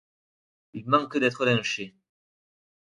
[0.73, 1.93] Il manque d’être lynché.